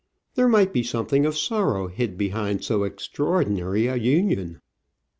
There 0.33 0.47
might 0.47 0.73
be 0.73 0.81
some 0.81 1.05
thing 1.05 1.27
of 1.27 1.37
sorrow 1.37 1.85
hid 1.87 2.17
behind 2.17 2.63
so 2.63 2.81
extraordinary 2.85 3.85
a 3.85 3.97
union! 3.97 4.59